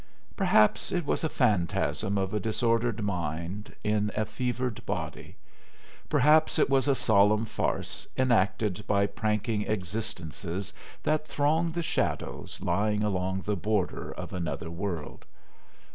Perhaps 0.35 0.91
it 0.91 1.05
was 1.05 1.23
a 1.23 1.29
phantasm 1.29 2.17
of 2.17 2.33
a 2.33 2.39
disordered 2.39 3.03
mind 3.03 3.75
in 3.83 4.11
a 4.15 4.25
fevered 4.25 4.83
body. 4.83 5.35
Perhaps 6.09 6.57
it 6.57 6.71
was 6.71 6.87
a 6.87 6.95
solemn 6.95 7.45
farce 7.45 8.07
enacted 8.17 8.83
by 8.87 9.05
pranking 9.05 9.61
existences 9.67 10.73
that 11.03 11.27
throng 11.27 11.71
the 11.73 11.83
shadows 11.83 12.59
lying 12.61 13.03
along 13.03 13.41
the 13.41 13.55
border 13.55 14.11
of 14.13 14.33
another 14.33 14.71
world. 14.71 15.23